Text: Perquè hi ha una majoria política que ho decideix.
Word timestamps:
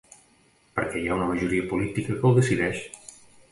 Perquè 0.79 1.01
hi 1.01 1.05
ha 1.11 1.17
una 1.19 1.27
majoria 1.33 1.67
política 1.75 2.17
que 2.19 2.27
ho 2.31 2.35
decideix. 2.41 2.83